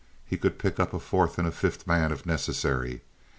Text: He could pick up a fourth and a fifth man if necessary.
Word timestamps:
He 0.25 0.35
could 0.35 0.57
pick 0.57 0.79
up 0.79 0.95
a 0.95 0.99
fourth 0.99 1.37
and 1.37 1.47
a 1.47 1.51
fifth 1.51 1.85
man 1.85 2.11
if 2.11 2.25
necessary. 2.25 3.01